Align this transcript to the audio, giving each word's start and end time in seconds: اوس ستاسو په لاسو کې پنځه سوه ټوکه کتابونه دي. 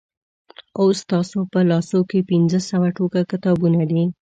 اوس 0.79 0.95
ستاسو 1.05 1.39
په 1.51 1.59
لاسو 1.69 1.99
کې 2.09 2.27
پنځه 2.31 2.59
سوه 2.69 2.87
ټوکه 2.95 3.21
کتابونه 3.31 3.81
دي. 3.91 4.03